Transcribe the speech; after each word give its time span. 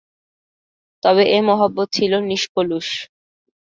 তবে 1.03 1.23
এ 1.29 1.39
মহব্বত 1.49 1.87
ছিল 1.93 2.13
নিষ্কলুষ। 2.29 2.87